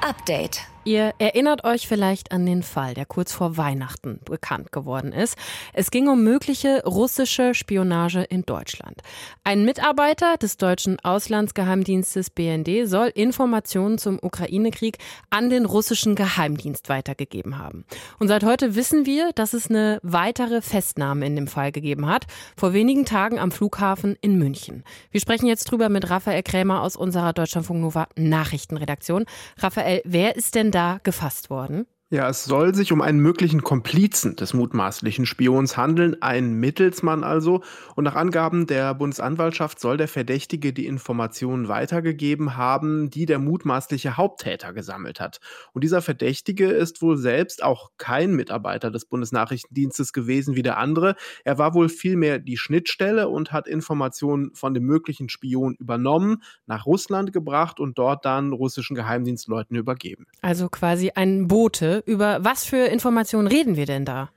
Update. 0.00 0.62
Ihr 0.86 1.14
erinnert 1.18 1.64
euch 1.64 1.88
vielleicht 1.88 2.30
an 2.30 2.46
den 2.46 2.62
Fall, 2.62 2.94
der 2.94 3.06
kurz 3.06 3.32
vor 3.32 3.56
Weihnachten 3.56 4.20
bekannt 4.24 4.70
geworden 4.70 5.10
ist. 5.10 5.36
Es 5.72 5.90
ging 5.90 6.06
um 6.06 6.22
mögliche 6.22 6.84
russische 6.84 7.54
Spionage 7.54 8.22
in 8.22 8.42
Deutschland. 8.42 9.02
Ein 9.42 9.64
Mitarbeiter 9.64 10.36
des 10.36 10.58
deutschen 10.58 11.00
Auslandsgeheimdienstes 11.00 12.30
BND 12.30 12.88
soll 12.88 13.08
Informationen 13.08 13.98
zum 13.98 14.20
Ukraine-Krieg 14.22 14.98
an 15.28 15.50
den 15.50 15.64
russischen 15.64 16.14
Geheimdienst 16.14 16.88
weitergegeben 16.88 17.58
haben. 17.58 17.84
Und 18.20 18.28
seit 18.28 18.44
heute 18.44 18.76
wissen 18.76 19.06
wir, 19.06 19.32
dass 19.32 19.54
es 19.54 19.68
eine 19.68 19.98
weitere 20.04 20.62
Festnahme 20.62 21.26
in 21.26 21.34
dem 21.34 21.48
Fall 21.48 21.72
gegeben 21.72 22.06
hat, 22.06 22.28
vor 22.56 22.74
wenigen 22.74 23.04
Tagen 23.04 23.40
am 23.40 23.50
Flughafen 23.50 24.16
in 24.20 24.38
München. 24.38 24.84
Wir 25.10 25.20
sprechen 25.20 25.48
jetzt 25.48 25.64
drüber 25.64 25.88
mit 25.88 26.10
Raphael 26.10 26.44
Krämer 26.44 26.82
aus 26.82 26.94
unserer 26.94 27.32
Deutschlandfunk 27.32 27.80
Nova 27.80 28.06
Nachrichtenredaktion. 28.14 29.24
Raphael, 29.58 30.00
wer 30.04 30.36
ist 30.36 30.54
denn 30.54 30.70
da 30.76 30.98
gefasst 31.02 31.48
worden? 31.48 31.86
Ja, 32.08 32.28
es 32.28 32.44
soll 32.44 32.72
sich 32.72 32.92
um 32.92 33.02
einen 33.02 33.18
möglichen 33.18 33.64
Komplizen 33.64 34.36
des 34.36 34.54
mutmaßlichen 34.54 35.26
Spions 35.26 35.76
handeln, 35.76 36.22
ein 36.22 36.52
Mittelsmann 36.52 37.24
also. 37.24 37.64
Und 37.96 38.04
nach 38.04 38.14
Angaben 38.14 38.68
der 38.68 38.94
Bundesanwaltschaft 38.94 39.80
soll 39.80 39.96
der 39.96 40.06
Verdächtige 40.06 40.72
die 40.72 40.86
Informationen 40.86 41.66
weitergegeben 41.66 42.56
haben, 42.56 43.10
die 43.10 43.26
der 43.26 43.40
mutmaßliche 43.40 44.16
Haupttäter 44.16 44.72
gesammelt 44.72 45.18
hat. 45.18 45.40
Und 45.72 45.82
dieser 45.82 46.00
Verdächtige 46.00 46.68
ist 46.68 47.02
wohl 47.02 47.16
selbst 47.16 47.64
auch 47.64 47.90
kein 47.98 48.36
Mitarbeiter 48.36 48.92
des 48.92 49.06
Bundesnachrichtendienstes 49.06 50.12
gewesen 50.12 50.54
wie 50.54 50.62
der 50.62 50.78
andere. 50.78 51.16
Er 51.42 51.58
war 51.58 51.74
wohl 51.74 51.88
vielmehr 51.88 52.38
die 52.38 52.56
Schnittstelle 52.56 53.28
und 53.28 53.50
hat 53.50 53.66
Informationen 53.66 54.54
von 54.54 54.74
dem 54.74 54.84
möglichen 54.84 55.28
Spion 55.28 55.74
übernommen, 55.74 56.44
nach 56.66 56.86
Russland 56.86 57.32
gebracht 57.32 57.80
und 57.80 57.98
dort 57.98 58.24
dann 58.24 58.52
russischen 58.52 58.94
Geheimdienstleuten 58.94 59.76
übergeben. 59.76 60.26
Also 60.40 60.68
quasi 60.68 61.10
ein 61.12 61.48
Bote 61.48 61.95
über 62.04 62.44
was 62.44 62.64
für 62.64 62.86
Informationen 62.86 63.46
reden 63.46 63.76
wir 63.76 63.86
denn 63.86 64.04
da? 64.04 64.30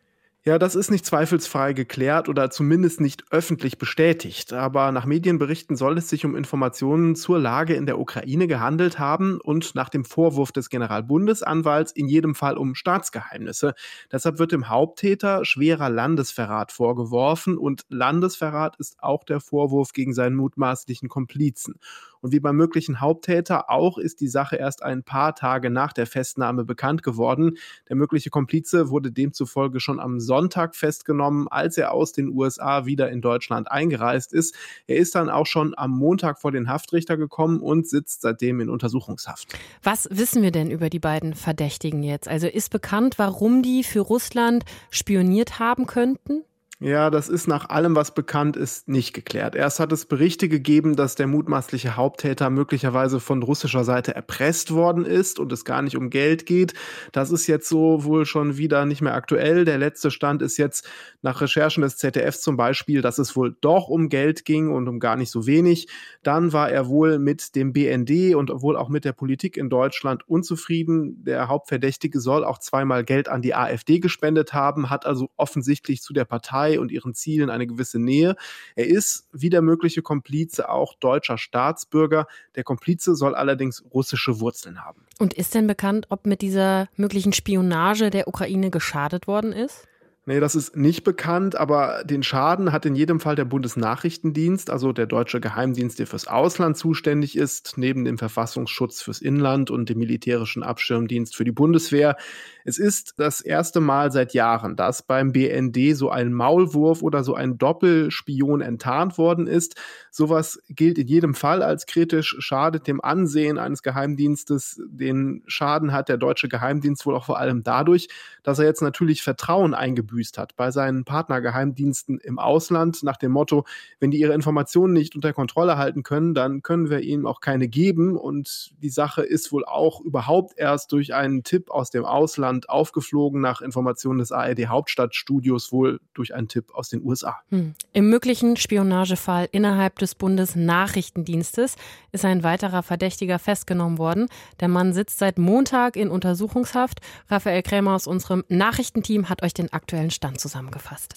Ja, 0.46 0.58
das 0.58 0.74
ist 0.74 0.90
nicht 0.90 1.06
zweifelsfrei 1.06 1.74
geklärt 1.74 2.30
oder 2.30 2.50
zumindest 2.50 3.02
nicht 3.02 3.26
öffentlich 3.30 3.78
bestätigt. 3.78 4.54
Aber 4.54 4.94
nach 4.94 5.06
Medienberichten 5.06 5.76
soll 5.76 5.98
es 5.98 6.08
sich 6.08 6.26
um 6.26 6.34
Informationen 6.34 7.18
zur 7.18 7.40
Lage 7.40 7.74
in 7.74 7.86
der 7.86 8.00
Ukraine 8.00 8.48
gehandelt 8.48 9.00
haben 9.00 9.42
und 9.42 9.76
nach 9.76 9.90
dem 9.90 10.06
Vorwurf 10.06 10.54
des 10.54 10.70
Generalbundesanwalts 10.70 11.92
in 11.92 12.08
jedem 12.08 12.36
Fall 12.36 12.58
um 12.58 12.74
Staatsgeheimnisse. 12.74 13.74
Deshalb 14.14 14.40
wird 14.40 14.54
dem 14.54 14.70
Haupttäter 14.70 15.44
schwerer 15.44 15.90
Landesverrat 15.90 16.72
vorgeworfen 16.72 17.58
und 17.58 17.84
Landesverrat 17.90 18.78
ist 18.78 18.96
auch 19.04 19.26
der 19.26 19.42
Vorwurf 19.42 19.92
gegen 19.92 20.14
seinen 20.14 20.38
mutmaßlichen 20.38 21.10
Komplizen. 21.10 21.76
Und 22.22 22.32
wie 22.34 22.40
beim 22.40 22.56
möglichen 22.56 23.00
Haupttäter 23.00 23.70
auch 23.70 23.98
ist 23.98 24.20
die 24.22 24.28
Sache 24.28 24.58
erst 24.58 24.84
ein 24.84 25.04
paar 25.04 25.36
Tage 25.36 25.70
nach 25.70 25.94
der 25.94 26.06
Festnahme 26.06 26.66
bekannt 26.66 27.04
geworden. 27.04 27.58
Der 27.88 27.96
mögliche 27.96 28.30
Komplize 28.30 28.90
wurde 28.90 29.12
demzufolge 29.12 29.80
schon 29.80 30.00
am 30.00 30.20
Sonntag 30.20 30.76
festgenommen, 30.76 31.48
als 31.48 31.78
er 31.78 31.94
aus 31.94 32.12
den 32.12 32.30
USA 32.30 32.86
wieder 32.86 33.10
in 33.10 33.22
Deutschland 33.22 33.72
eingereist 33.72 34.34
ist. 34.34 34.56
Er 34.88 34.98
ist 34.98 35.16
dann 35.16 35.30
auch 35.30 35.46
schon 35.46 35.74
am 35.78 35.92
Montag 35.92 36.40
vor 36.42 36.52
den 36.52 36.68
Haftrichter 36.68 37.18
gekommen 37.18 37.62
und 37.62 37.88
sitzt 37.88 38.22
seitdem 38.22 38.60
in 38.60 38.70
Untersuchungshaft. 38.70 39.58
Was 39.82 40.08
wissen 40.12 40.44
wir 40.44 40.52
denn 40.52 40.72
über 40.72 40.90
die 40.90 41.00
beiden 41.00 41.34
Verdächtigen 41.34 42.04
jetzt? 42.04 42.28
Also 42.28 42.48
ist 42.48 42.70
bekannt, 42.70 43.18
warum 43.18 43.64
die 43.64 43.84
für 43.84 44.02
Russland 44.02 44.66
spioniert 44.90 45.60
haben 45.60 45.86
könnten? 45.86 46.44
Ja, 46.82 47.10
das 47.10 47.28
ist 47.28 47.46
nach 47.46 47.68
allem, 47.68 47.94
was 47.98 48.14
bekannt 48.14 48.56
ist, 48.56 48.88
nicht 48.88 49.12
geklärt. 49.12 49.54
Erst 49.54 49.82
hat 49.82 49.92
es 49.92 50.06
Berichte 50.06 50.48
gegeben, 50.48 50.96
dass 50.96 51.16
der 51.16 51.28
mutmaßliche 51.28 51.98
Haupttäter 51.98 52.50
möglicherweise 52.50 53.20
von 53.20 53.44
russischer 53.44 53.84
Seite 53.84 54.16
erpresst 54.16 54.72
worden 54.74 55.04
ist 55.04 55.40
und 55.40 55.52
es 55.52 55.66
gar 55.66 55.82
nicht 55.82 55.98
um 55.98 56.10
Geld 56.10 56.46
geht. 56.46 56.74
Das 57.12 57.32
ist 57.32 57.48
jetzt 57.48 57.68
so 57.68 58.06
wohl 58.06 58.26
schon 58.26 58.56
wieder 58.56 58.86
nicht 58.86 59.02
mehr 59.02 59.14
aktuell. 59.14 59.66
Der 59.66 59.78
letzte 59.78 60.10
Stand 60.10 60.42
ist 60.42 60.56
jetzt 60.56 60.88
nach 61.22 61.42
Recherchen 61.42 61.82
des 61.82 61.98
ZDF 61.98 62.40
zum 62.40 62.56
Beispiel, 62.56 63.02
dass 63.02 63.18
es 63.20 63.36
wohl 63.36 63.58
doch 63.60 63.90
um 63.90 64.08
Geld 64.08 64.46
ging 64.46 64.72
und 64.72 64.88
um 64.88 65.02
gar 65.02 65.18
nicht 65.18 65.32
so 65.32 65.46
wenig. 65.46 65.90
Dann 66.24 66.54
war 66.54 66.72
er 66.72 66.88
wohl 66.88 67.20
mit 67.20 67.58
dem 67.58 67.74
BND 67.74 68.36
und 68.36 68.52
wohl 68.54 68.78
auch 68.78 68.88
mit 68.88 69.04
der 69.04 69.12
Politik 69.12 69.58
in 69.58 69.70
Deutschland 69.70 70.26
unzufrieden. 70.30 71.26
Der 71.26 71.50
Hauptverdächtige 71.50 72.22
soll 72.22 72.46
auch 72.46 72.60
zweimal 72.60 73.04
Geld 73.04 73.28
an 73.28 73.42
die 73.42 73.54
AfD 73.54 74.00
gespendet 74.00 74.54
haben, 74.54 74.90
hat 74.90 75.06
also 75.06 75.30
offensichtlich 75.36 76.02
zu 76.02 76.14
der 76.14 76.24
Partei 76.24 76.69
Partei 76.70 76.80
und 76.80 76.92
ihren 76.92 77.14
Zielen 77.14 77.50
eine 77.50 77.68
gewisse 77.68 78.00
Nähe. 78.00 78.36
Er 78.76 78.88
ist, 78.88 79.28
wie 79.32 79.50
der 79.50 79.62
mögliche 79.62 80.02
Komplize, 80.02 80.70
auch 80.70 80.94
deutscher 80.96 81.38
Staatsbürger. 81.38 82.28
Der 82.56 82.64
Komplize 82.64 83.16
soll 83.16 83.36
allerdings 83.36 83.84
russische 83.94 84.40
Wurzeln 84.40 84.84
haben. 84.84 85.06
Und 85.20 85.34
ist 85.34 85.56
denn 85.56 85.68
bekannt, 85.68 86.08
ob 86.10 86.26
mit 86.26 86.42
dieser 86.42 86.88
möglichen 86.96 87.34
Spionage 87.34 88.10
der 88.10 88.28
Ukraine 88.28 88.70
geschadet 88.70 89.28
worden 89.28 89.54
ist? 89.54 89.88
Nee, 90.30 90.40
das 90.40 90.54
ist 90.54 90.76
nicht 90.76 91.04
bekannt, 91.04 91.56
aber 91.56 92.04
den 92.04 92.22
Schaden 92.22 92.72
hat 92.72 92.86
in 92.86 92.94
jedem 92.94 93.20
Fall 93.20 93.36
der 93.36 93.46
Bundesnachrichtendienst, 93.46 94.70
also 94.70 94.94
der 94.94 95.08
deutsche 95.08 95.42
Geheimdienst, 95.42 95.98
der 95.98 96.06
fürs 96.06 96.28
Ausland 96.28 96.78
zuständig 96.78 97.36
ist, 97.36 97.80
neben 97.80 98.06
dem 98.06 98.20
Verfassungsschutz 98.20 99.02
fürs 99.02 99.22
Inland 99.22 99.72
und 99.72 99.90
dem 99.90 99.98
militärischen 99.98 100.62
Abschirmdienst 100.62 101.36
für 101.36 101.46
die 101.46 101.52
Bundeswehr. 101.52 102.16
Es 102.64 102.78
ist 102.78 103.16
das 103.18 103.42
erste 103.42 103.80
Mal 103.80 104.12
seit 104.12 104.36
Jahren, 104.36 104.76
dass 104.76 105.02
beim 105.02 105.32
BND 105.32 105.98
so 105.98 106.12
ein 106.12 106.32
Maulwurf 106.32 107.02
oder 107.02 107.24
so 107.24 107.34
ein 107.34 107.58
Doppelspion 107.58 108.62
enttarnt 108.62 109.18
worden 109.18 109.48
ist. 109.48 109.78
Sowas 110.12 110.62
gilt 110.70 111.00
in 111.00 111.08
jedem 111.08 111.34
Fall 111.34 111.64
als 111.64 111.88
kritisch, 111.88 112.36
schadet 112.38 112.86
dem 112.86 113.02
Ansehen 113.02 113.58
eines 113.58 113.82
Geheimdienstes. 113.82 114.80
Den 114.92 115.42
Schaden 115.48 115.92
hat 115.92 116.08
der 116.08 116.18
deutsche 116.18 116.50
Geheimdienst 116.50 117.08
wohl 117.08 117.16
auch 117.16 117.26
vor 117.26 117.40
allem 117.40 117.64
dadurch, 117.64 118.10
dass 118.44 118.60
er 118.60 118.66
jetzt 118.66 118.84
natürlich 118.84 119.24
Vertrauen 119.24 119.74
eingebüßt 119.74 120.19
hat 120.38 120.56
bei 120.56 120.72
seinen 120.72 121.06
Partnergeheimdiensten 121.06 122.20
im 122.20 122.40
Ausland 122.40 123.04
nach 123.04 123.18
dem 123.18 123.32
Motto, 123.32 123.66
wenn 124.00 124.12
die 124.12 124.20
ihre 124.20 124.34
Informationen 124.34 124.94
nicht 124.94 125.16
unter 125.16 125.34
Kontrolle 125.34 125.78
halten 125.78 126.04
können, 126.04 126.34
dann 126.34 126.62
können 126.62 126.90
wir 126.90 127.00
ihnen 127.00 127.26
auch 127.26 127.42
keine 127.42 127.68
geben. 127.68 128.18
Und 128.18 128.72
die 128.82 128.90
Sache 128.90 129.22
ist 129.22 129.52
wohl 129.52 129.66
auch 129.66 130.02
überhaupt 130.02 130.58
erst 130.58 130.92
durch 130.92 131.14
einen 131.14 131.44
Tipp 131.44 131.70
aus 131.72 131.90
dem 131.90 132.06
Ausland 132.06 132.70
aufgeflogen, 132.70 133.42
nach 133.42 133.62
Informationen 133.62 134.20
des 134.20 134.32
ARD 134.32 134.68
Hauptstadtstudios 134.68 135.72
wohl 135.72 136.00
durch 136.14 136.34
einen 136.34 136.48
Tipp 136.48 136.74
aus 136.74 136.90
den 136.90 137.04
USA. 137.04 137.38
Hm. 137.50 137.74
Im 137.94 138.10
möglichen 138.10 138.58
Spionagefall 138.58 139.48
innerhalb 139.52 140.00
des 140.00 140.16
Bundesnachrichtendienstes 140.16 141.76
ist 142.12 142.26
ein 142.26 142.44
weiterer 142.44 142.84
Verdächtiger 142.84 143.40
festgenommen 143.40 143.98
worden. 143.98 144.28
Der 144.60 144.68
Mann 144.68 144.94
sitzt 144.94 145.20
seit 145.20 145.38
Montag 145.38 145.96
in 145.96 146.10
Untersuchungshaft. 146.10 147.00
Raphael 147.30 147.64
Krämer 147.64 147.96
aus 147.96 148.08
unserem 148.08 148.44
Nachrichtenteam 148.50 149.30
hat 149.30 149.44
euch 149.44 149.54
den 149.54 149.72
aktuellen 149.72 149.99
Stand 150.10 150.40
zusammengefasst. 150.40 151.14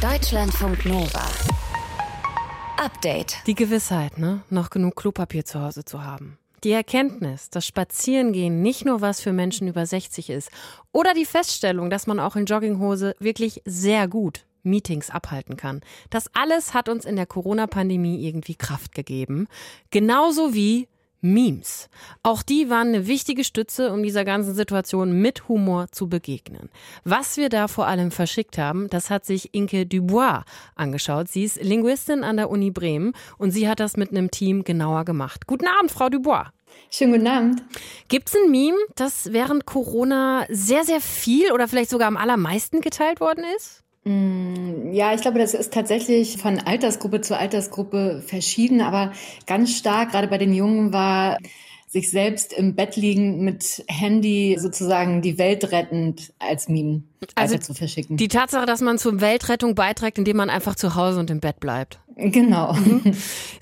Deutschlandfunk 0.00 0.84
Nova. 0.84 1.26
Update. 2.76 3.38
Die 3.46 3.54
Gewissheit, 3.54 4.18
ne? 4.18 4.42
noch 4.50 4.68
genug 4.68 4.96
Klopapier 4.96 5.44
zu 5.46 5.62
Hause 5.62 5.84
zu 5.86 6.04
haben. 6.04 6.38
Die 6.64 6.72
Erkenntnis, 6.72 7.48
dass 7.48 7.66
Spazierengehen 7.66 8.60
nicht 8.60 8.84
nur 8.84 9.00
was 9.00 9.20
für 9.20 9.32
Menschen 9.32 9.68
über 9.68 9.86
60 9.86 10.28
ist 10.28 10.50
oder 10.92 11.14
die 11.14 11.24
Feststellung, 11.24 11.88
dass 11.88 12.06
man 12.06 12.20
auch 12.20 12.36
in 12.36 12.44
Jogginghose 12.44 13.14
wirklich 13.18 13.62
sehr 13.64 14.06
gut 14.06 14.44
Meetings 14.62 15.10
abhalten 15.10 15.56
kann. 15.56 15.80
Das 16.10 16.28
alles 16.34 16.74
hat 16.74 16.88
uns 16.88 17.04
in 17.04 17.16
der 17.16 17.26
Corona-Pandemie 17.26 18.26
irgendwie 18.26 18.54
Kraft 18.54 18.94
gegeben. 18.94 19.46
Genauso 19.90 20.54
wie 20.54 20.88
Memes. 21.24 21.88
Auch 22.22 22.42
die 22.42 22.68
waren 22.68 22.88
eine 22.88 23.06
wichtige 23.06 23.44
Stütze, 23.44 23.90
um 23.92 24.02
dieser 24.02 24.26
ganzen 24.26 24.54
Situation 24.54 25.22
mit 25.22 25.48
Humor 25.48 25.86
zu 25.90 26.06
begegnen. 26.06 26.68
Was 27.02 27.38
wir 27.38 27.48
da 27.48 27.66
vor 27.66 27.86
allem 27.86 28.10
verschickt 28.10 28.58
haben, 28.58 28.90
das 28.90 29.08
hat 29.08 29.24
sich 29.24 29.54
Inke 29.54 29.86
Dubois 29.86 30.44
angeschaut. 30.74 31.28
Sie 31.28 31.44
ist 31.44 31.62
Linguistin 31.62 32.24
an 32.24 32.36
der 32.36 32.50
Uni 32.50 32.70
Bremen 32.70 33.14
und 33.38 33.52
sie 33.52 33.68
hat 33.68 33.80
das 33.80 33.96
mit 33.96 34.10
einem 34.10 34.30
Team 34.30 34.64
genauer 34.64 35.06
gemacht. 35.06 35.46
Guten 35.46 35.66
Abend, 35.66 35.90
Frau 35.90 36.10
Dubois. 36.10 36.48
Schönen 36.90 37.12
guten 37.12 37.26
Abend. 37.26 37.62
Gibt 38.08 38.28
es 38.28 38.34
ein 38.34 38.50
Meme, 38.50 38.76
das 38.94 39.32
während 39.32 39.64
Corona 39.64 40.44
sehr, 40.50 40.84
sehr 40.84 41.00
viel 41.00 41.52
oder 41.52 41.68
vielleicht 41.68 41.90
sogar 41.90 42.08
am 42.08 42.16
allermeisten 42.18 42.82
geteilt 42.82 43.20
worden 43.20 43.44
ist? 43.56 43.83
Mm, 44.04 44.92
ja, 44.92 45.14
ich 45.14 45.22
glaube, 45.22 45.38
das 45.38 45.54
ist 45.54 45.72
tatsächlich 45.72 46.36
von 46.36 46.58
Altersgruppe 46.60 47.20
zu 47.22 47.38
Altersgruppe 47.38 48.22
verschieden, 48.26 48.80
aber 48.80 49.12
ganz 49.46 49.76
stark, 49.76 50.12
gerade 50.12 50.28
bei 50.28 50.38
den 50.38 50.52
Jungen, 50.52 50.92
war 50.92 51.38
sich 51.94 52.10
selbst 52.10 52.52
im 52.52 52.74
Bett 52.74 52.96
liegen 52.96 53.44
mit 53.44 53.84
Handy 53.88 54.56
sozusagen 54.58 55.22
die 55.22 55.38
Welt 55.38 55.70
rettend 55.70 56.32
als 56.40 56.68
Meme 56.68 57.04
also 57.36 57.56
zu 57.56 57.72
verschicken. 57.72 58.16
Die 58.16 58.28
Tatsache, 58.28 58.66
dass 58.66 58.80
man 58.80 58.98
zur 58.98 59.20
Weltrettung 59.20 59.76
beiträgt, 59.76 60.18
indem 60.18 60.36
man 60.36 60.50
einfach 60.50 60.74
zu 60.74 60.96
Hause 60.96 61.20
und 61.20 61.30
im 61.30 61.40
Bett 61.40 61.60
bleibt. 61.60 62.00
Genau. 62.16 62.74
Mhm. 62.74 63.12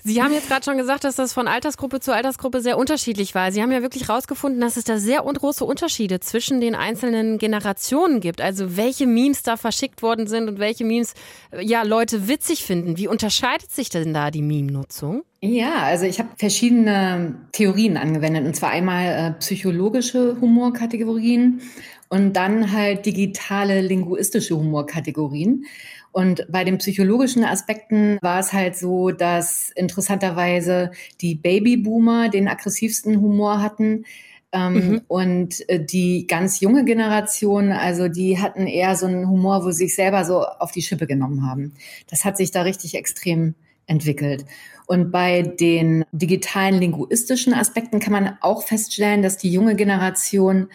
Sie 0.03 0.21
haben 0.21 0.31
jetzt 0.31 0.47
gerade 0.47 0.63
schon 0.63 0.77
gesagt, 0.77 1.03
dass 1.03 1.15
das 1.15 1.33
von 1.33 1.47
Altersgruppe 1.47 1.99
zu 1.99 2.13
Altersgruppe 2.13 2.61
sehr 2.61 2.77
unterschiedlich 2.77 3.33
war. 3.33 3.51
Sie 3.51 3.61
haben 3.61 3.71
ja 3.71 3.81
wirklich 3.81 4.07
herausgefunden, 4.07 4.61
dass 4.61 4.77
es 4.77 4.83
da 4.83 4.99
sehr 4.99 5.21
große 5.21 5.65
Unterschiede 5.65 6.19
zwischen 6.19 6.61
den 6.61 6.75
einzelnen 6.75 7.39
Generationen 7.39 8.19
gibt. 8.19 8.41
Also 8.41 8.77
welche 8.77 9.07
Memes 9.07 9.41
da 9.41 9.57
verschickt 9.57 10.03
worden 10.03 10.27
sind 10.27 10.49
und 10.49 10.59
welche 10.59 10.85
Memes 10.85 11.13
ja 11.59 11.81
Leute 11.83 12.27
witzig 12.27 12.63
finden. 12.63 12.97
Wie 12.97 13.07
unterscheidet 13.07 13.71
sich 13.71 13.89
denn 13.89 14.13
da 14.13 14.29
die 14.29 14.43
Meme-Nutzung? 14.43 15.23
Ja, 15.41 15.83
also 15.83 16.05
ich 16.05 16.19
habe 16.19 16.29
verschiedene 16.37 17.35
Theorien 17.53 17.97
angewendet. 17.97 18.45
Und 18.45 18.55
zwar 18.55 18.69
einmal 18.69 19.05
äh, 19.05 19.31
psychologische 19.39 20.37
Humorkategorien 20.39 21.61
und 22.09 22.33
dann 22.33 22.71
halt 22.71 23.07
digitale 23.07 23.81
linguistische 23.81 24.55
Humorkategorien. 24.55 25.65
Und 26.13 26.45
bei 26.47 26.63
den 26.63 26.77
psychologischen 26.77 27.43
Aspekten 27.43 28.19
war 28.21 28.39
es 28.39 28.53
halt 28.53 28.77
so, 28.77 29.09
dass 29.09 29.71
interessanterweise 29.75 30.91
die 31.19 31.33
Babyboomer 31.33 32.29
den 32.29 32.47
aggressivsten 32.47 33.19
Humor 33.19 33.61
hatten. 33.61 34.05
Ähm, 34.51 34.73
mhm. 34.73 35.01
Und 35.07 35.67
äh, 35.67 35.83
die 35.83 36.27
ganz 36.27 36.59
junge 36.59 36.85
Generation, 36.85 37.71
also 37.71 38.07
die 38.07 38.37
hatten 38.37 38.67
eher 38.67 38.95
so 38.95 39.07
einen 39.07 39.27
Humor, 39.27 39.65
wo 39.65 39.71
sie 39.71 39.85
sich 39.85 39.95
selber 39.95 40.23
so 40.23 40.43
auf 40.45 40.71
die 40.71 40.83
Schippe 40.83 41.07
genommen 41.07 41.49
haben. 41.49 41.73
Das 42.07 42.23
hat 42.23 42.37
sich 42.37 42.51
da 42.51 42.61
richtig 42.61 42.93
extrem 42.93 43.55
entwickelt. 43.87 44.45
Und 44.85 45.11
bei 45.11 45.41
den 45.41 46.05
digitalen 46.11 46.79
linguistischen 46.79 47.55
Aspekten 47.55 47.99
kann 47.99 48.13
man 48.13 48.37
auch 48.41 48.61
feststellen, 48.61 49.23
dass 49.23 49.37
die 49.37 49.51
junge 49.51 49.75
Generation 49.75 50.69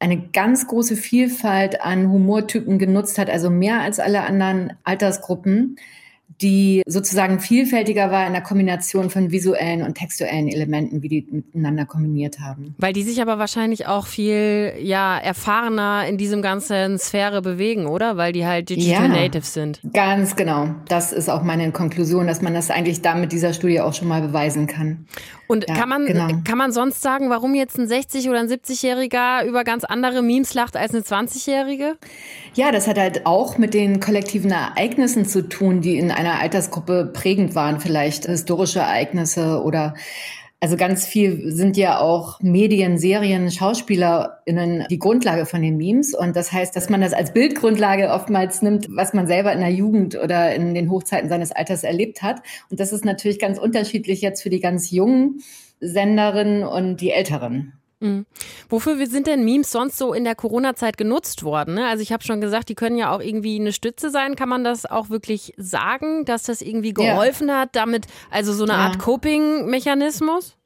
eine 0.00 0.28
ganz 0.32 0.66
große 0.66 0.96
Vielfalt 0.96 1.82
an 1.82 2.10
Humortypen 2.10 2.78
genutzt 2.78 3.18
hat, 3.18 3.30
also 3.30 3.50
mehr 3.50 3.80
als 3.80 4.00
alle 4.00 4.22
anderen 4.22 4.72
Altersgruppen 4.82 5.76
die 6.40 6.82
sozusagen 6.86 7.40
vielfältiger 7.40 8.10
war 8.10 8.26
in 8.26 8.32
der 8.32 8.42
Kombination 8.42 9.10
von 9.10 9.30
visuellen 9.30 9.82
und 9.82 9.94
textuellen 9.94 10.48
Elementen, 10.48 11.02
wie 11.02 11.08
die 11.08 11.26
miteinander 11.30 11.84
kombiniert 11.84 12.40
haben. 12.40 12.74
Weil 12.78 12.92
die 12.92 13.02
sich 13.02 13.20
aber 13.20 13.38
wahrscheinlich 13.38 13.86
auch 13.86 14.06
viel 14.06 14.74
ja, 14.80 15.18
erfahrener 15.18 16.06
in 16.08 16.16
diesem 16.18 16.40
ganzen 16.40 16.98
Sphäre 16.98 17.42
bewegen, 17.42 17.86
oder? 17.86 18.16
Weil 18.16 18.32
die 18.32 18.46
halt 18.46 18.70
Digital 18.70 19.08
ja, 19.08 19.08
Natives 19.08 19.52
sind. 19.52 19.80
Ganz 19.92 20.36
genau. 20.36 20.74
Das 20.88 21.12
ist 21.12 21.28
auch 21.28 21.42
meine 21.42 21.72
Konklusion, 21.72 22.26
dass 22.26 22.42
man 22.42 22.54
das 22.54 22.70
eigentlich 22.70 23.02
da 23.02 23.14
mit 23.14 23.32
dieser 23.32 23.52
Studie 23.52 23.80
auch 23.80 23.94
schon 23.94 24.08
mal 24.08 24.22
beweisen 24.22 24.66
kann. 24.66 25.06
Und 25.50 25.68
ja, 25.68 25.74
kann, 25.74 25.88
man, 25.88 26.06
genau. 26.06 26.28
kann 26.44 26.58
man 26.58 26.70
sonst 26.70 27.02
sagen, 27.02 27.28
warum 27.28 27.56
jetzt 27.56 27.76
ein 27.76 27.88
60- 27.88 28.30
oder 28.30 28.38
ein 28.38 28.46
70-Jähriger 28.46 29.44
über 29.44 29.64
ganz 29.64 29.82
andere 29.82 30.22
Memes 30.22 30.54
lacht 30.54 30.76
als 30.76 30.94
eine 30.94 31.02
20-Jährige? 31.02 31.96
Ja, 32.54 32.70
das 32.70 32.86
hat 32.86 32.98
halt 32.98 33.26
auch 33.26 33.58
mit 33.58 33.74
den 33.74 33.98
kollektiven 33.98 34.52
Ereignissen 34.52 35.26
zu 35.26 35.48
tun, 35.48 35.80
die 35.80 35.98
in 35.98 36.12
einer 36.20 36.40
Altersgruppe 36.40 37.10
prägend 37.12 37.54
waren, 37.54 37.80
vielleicht 37.80 38.26
historische 38.26 38.80
Ereignisse 38.80 39.62
oder 39.62 39.94
also 40.62 40.76
ganz 40.76 41.06
viel 41.06 41.50
sind 41.50 41.78
ja 41.78 42.00
auch 42.00 42.38
Medien, 42.42 42.98
Serien, 42.98 43.50
SchauspielerInnen 43.50 44.84
die 44.90 44.98
Grundlage 44.98 45.46
von 45.46 45.62
den 45.62 45.78
Memes. 45.78 46.14
Und 46.14 46.36
das 46.36 46.52
heißt, 46.52 46.76
dass 46.76 46.90
man 46.90 47.00
das 47.00 47.14
als 47.14 47.32
Bildgrundlage 47.32 48.10
oftmals 48.10 48.60
nimmt, 48.60 48.86
was 48.90 49.14
man 49.14 49.26
selber 49.26 49.54
in 49.54 49.60
der 49.60 49.70
Jugend 49.70 50.16
oder 50.22 50.54
in 50.54 50.74
den 50.74 50.90
Hochzeiten 50.90 51.30
seines 51.30 51.50
Alters 51.50 51.82
erlebt 51.82 52.20
hat. 52.20 52.42
Und 52.68 52.78
das 52.78 52.92
ist 52.92 53.06
natürlich 53.06 53.38
ganz 53.38 53.58
unterschiedlich 53.58 54.20
jetzt 54.20 54.42
für 54.42 54.50
die 54.50 54.60
ganz 54.60 54.90
jungen 54.90 55.40
Senderinnen 55.80 56.64
und 56.64 57.00
die 57.00 57.10
älteren. 57.10 57.79
Mhm. 58.00 58.24
Wofür 58.68 59.06
sind 59.06 59.26
denn 59.26 59.44
Memes 59.44 59.70
sonst 59.70 59.98
so 59.98 60.14
in 60.14 60.24
der 60.24 60.34
Corona-Zeit 60.34 60.96
genutzt 60.96 61.42
worden? 61.42 61.74
Ne? 61.74 61.86
Also 61.86 62.02
ich 62.02 62.12
habe 62.12 62.24
schon 62.24 62.40
gesagt, 62.40 62.70
die 62.70 62.74
können 62.74 62.96
ja 62.96 63.14
auch 63.14 63.20
irgendwie 63.20 63.60
eine 63.60 63.72
Stütze 63.72 64.10
sein. 64.10 64.36
Kann 64.36 64.48
man 64.48 64.64
das 64.64 64.86
auch 64.86 65.10
wirklich 65.10 65.54
sagen, 65.58 66.24
dass 66.24 66.44
das 66.44 66.62
irgendwie 66.62 66.94
geholfen 66.94 67.48
ja. 67.48 67.60
hat, 67.60 67.76
damit 67.76 68.06
also 68.30 68.52
so 68.52 68.64
eine 68.64 68.72
ja. 68.72 68.78
Art 68.78 68.98
Coping-Mechanismus? 68.98 70.56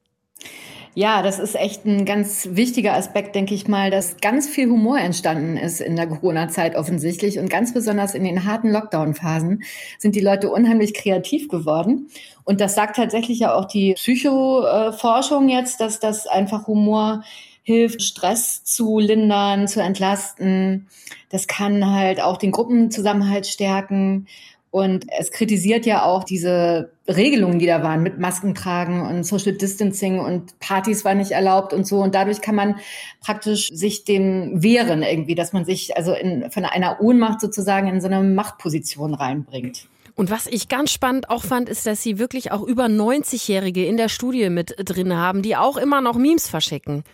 Ja, 0.97 1.23
das 1.23 1.41
ist 1.41 1.57
echt 1.57 1.85
ein 1.87 2.05
ganz 2.05 2.51
wichtiger 2.53 2.95
Aspekt, 2.95 3.35
denke 3.35 3.53
ich 3.53 3.67
mal, 3.67 3.91
dass 3.91 4.19
ganz 4.19 4.49
viel 4.49 4.71
Humor 4.71 4.99
entstanden 4.99 5.57
ist 5.57 5.81
in 5.81 5.97
der 5.97 6.07
Corona-Zeit 6.07 6.77
offensichtlich 6.77 7.41
und 7.41 7.51
ganz 7.51 7.75
besonders 7.75 8.15
in 8.15 8.23
den 8.23 8.45
harten 8.45 8.71
Lockdown-Phasen 8.71 9.65
sind 9.99 10.15
die 10.15 10.21
Leute 10.21 10.51
unheimlich 10.51 10.95
kreativ 10.95 11.49
geworden. 11.49 12.09
Und 12.45 12.61
das 12.61 12.77
sagt 12.77 12.95
tatsächlich 12.95 13.41
ja 13.41 13.55
auch 13.55 13.65
die 13.65 13.95
Psychoforschung 13.95 15.49
jetzt, 15.49 15.81
dass 15.81 15.99
das 15.99 16.29
einfach 16.29 16.69
Humor 16.69 17.25
hilft, 17.65 18.03
Stress 18.03 18.63
zu 18.63 19.01
lindern, 19.01 19.67
zu 19.67 19.83
entlasten. 19.83 20.87
Das 21.31 21.49
kann 21.49 21.93
halt 21.93 22.21
auch 22.21 22.37
den 22.37 22.53
Gruppenzusammenhalt 22.53 23.49
stärken. 23.49 24.29
Und 24.75 25.07
es 25.17 25.31
kritisiert 25.31 25.87
ja 25.87 26.03
auch 26.03 26.25
diese 26.25 26.91
Regelungen, 27.07 27.61
die 27.61 27.67
da 27.67 27.85
waren 27.85 28.03
mit 28.03 28.19
Masken 28.19 28.57
tragen 28.57 29.03
und 29.03 29.23
Social 29.23 29.53
Distancing 29.53 30.19
und 30.19 30.59
Partys 30.59 31.05
war 31.05 31.15
nicht 31.15 31.31
erlaubt 31.31 31.73
und 31.73 31.87
so. 31.87 32.01
Und 32.01 32.17
dadurch 32.17 32.41
kann 32.41 32.57
man 32.57 32.75
praktisch 33.21 33.69
sich 33.69 34.03
dem 34.03 34.65
wehren 34.65 35.05
irgendwie, 35.05 35.37
dass 35.37 35.53
man 35.53 35.65
sich 35.65 35.97
also 35.97 36.13
in, 36.13 36.51
von 36.51 36.65
einer 36.65 37.01
Ohnmacht 37.01 37.41
sozusagen 37.41 37.87
in 37.87 38.01
so 38.01 38.09
eine 38.09 38.21
Machtposition 38.21 39.15
reinbringt. 39.15 39.87
Und 40.17 40.33
was 40.33 40.49
ich 40.49 40.69
ganz 40.69 40.91
spannend 40.91 41.31
auch 41.31 41.45
fand, 41.45 41.69
ist, 41.69 41.87
dass 41.87 42.03
sie 42.03 42.19
wirklich 42.19 42.51
auch 42.51 42.65
über 42.65 42.87
90-Jährige 42.87 43.87
in 43.87 43.97
der 43.97 44.09
Studie 44.09 44.51
mit 44.51 44.75
drin 44.77 45.17
haben, 45.17 45.43
die 45.43 45.55
auch 45.55 45.77
immer 45.77 46.01
noch 46.01 46.17
Memes 46.17 46.49
verschicken. 46.49 47.05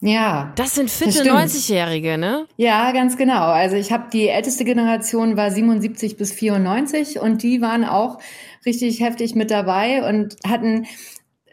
Ja. 0.00 0.52
Das 0.54 0.74
sind 0.74 0.90
fitte 0.90 1.24
90-Jährige, 1.24 2.18
ne? 2.18 2.46
Ja, 2.56 2.92
ganz 2.92 3.16
genau. 3.16 3.46
Also 3.46 3.76
ich 3.76 3.90
habe 3.90 4.04
die 4.12 4.28
älteste 4.28 4.64
Generation 4.64 5.36
war 5.36 5.50
77 5.50 6.16
bis 6.16 6.32
94 6.32 7.20
und 7.20 7.42
die 7.42 7.60
waren 7.60 7.84
auch 7.84 8.18
richtig 8.64 9.00
heftig 9.00 9.34
mit 9.34 9.50
dabei 9.50 10.08
und 10.08 10.36
hatten 10.46 10.86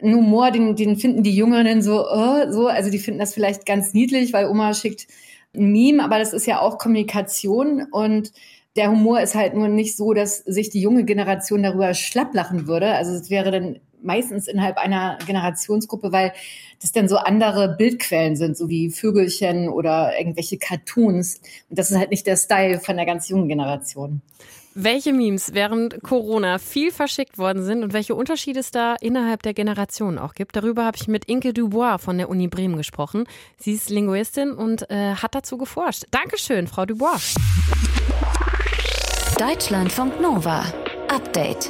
einen 0.01 0.15
Humor, 0.15 0.51
den, 0.51 0.75
den 0.75 0.97
finden 0.97 1.23
die 1.23 1.35
Jüngeren 1.35 1.81
so, 1.81 2.05
oh, 2.07 2.51
so, 2.51 2.67
also 2.67 2.91
die 2.91 2.99
finden 2.99 3.19
das 3.19 3.33
vielleicht 3.33 3.65
ganz 3.65 3.93
niedlich, 3.93 4.33
weil 4.33 4.47
Oma 4.47 4.73
schickt 4.73 5.07
ein 5.55 5.71
Meme, 5.71 6.03
aber 6.03 6.19
das 6.19 6.33
ist 6.33 6.45
ja 6.45 6.59
auch 6.59 6.77
Kommunikation 6.77 7.87
und 7.91 8.31
der 8.75 8.91
Humor 8.91 9.21
ist 9.21 9.35
halt 9.35 9.53
nur 9.53 9.69
nicht 9.69 9.95
so, 9.95 10.13
dass 10.13 10.39
sich 10.39 10.69
die 10.69 10.81
junge 10.81 11.05
Generation 11.05 11.63
darüber 11.63 11.93
schlapplachen 11.93 12.67
würde. 12.67 12.93
Also 12.93 13.13
es 13.13 13.29
wäre 13.29 13.51
dann 13.51 13.79
meistens 14.05 14.47
innerhalb 14.47 14.77
einer 14.77 15.17
Generationsgruppe, 15.25 16.11
weil 16.11 16.33
das 16.81 16.91
dann 16.91 17.07
so 17.07 17.17
andere 17.17 17.75
Bildquellen 17.75 18.35
sind, 18.35 18.57
so 18.57 18.69
wie 18.69 18.89
Vögelchen 18.89 19.69
oder 19.69 20.17
irgendwelche 20.17 20.57
Cartoons. 20.57 21.41
Und 21.69 21.79
das 21.79 21.91
ist 21.91 21.97
halt 21.97 22.11
nicht 22.11 22.27
der 22.27 22.37
Style 22.37 22.79
von 22.79 22.95
der 22.95 23.05
ganz 23.05 23.27
jungen 23.29 23.47
Generation. 23.47 24.21
Welche 24.77 25.13
Memes 25.13 25.53
während 25.53 26.03
Corona 26.03 26.57
viel 26.57 26.91
verschickt 26.91 27.37
worden 27.37 27.63
sind 27.63 27.81
und 27.81 27.93
welche 27.93 28.13
Unterschiede 28.13 28.59
es 28.59 28.71
da 28.71 28.95
innerhalb 28.99 29.41
der 29.41 29.53
Generation 29.53 30.17
auch 30.19 30.33
gibt, 30.33 30.57
darüber 30.57 30.83
habe 30.83 30.97
ich 30.97 31.07
mit 31.07 31.23
Inke 31.25 31.53
Dubois 31.53 31.97
von 31.97 32.17
der 32.17 32.29
Uni 32.29 32.49
Bremen 32.49 32.75
gesprochen. 32.75 33.23
Sie 33.57 33.71
ist 33.71 33.89
Linguistin 33.89 34.51
und 34.51 34.89
äh, 34.89 35.15
hat 35.15 35.33
dazu 35.33 35.57
geforscht. 35.57 36.03
Dankeschön, 36.11 36.67
Frau 36.67 36.85
Dubois. 36.85 37.35
Deutschlandfunk 39.39 40.19
Nova. 40.19 40.65
Update. 41.07 41.69